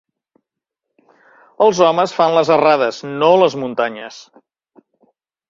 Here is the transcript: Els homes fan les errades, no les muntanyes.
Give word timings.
Els 1.65 1.81
homes 1.87 2.15
fan 2.21 2.33
les 2.37 2.51
errades, 2.57 3.03
no 3.25 3.31
les 3.43 3.59
muntanyes. 3.67 4.19